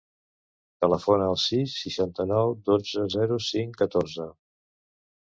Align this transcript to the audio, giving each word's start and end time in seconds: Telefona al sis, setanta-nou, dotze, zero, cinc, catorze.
Telefona 0.83 1.25
al 1.33 1.35
sis, 1.41 1.75
setanta-nou, 1.95 2.53
dotze, 2.69 3.03
zero, 3.17 3.37
cinc, 3.49 3.77
catorze. 3.83 4.27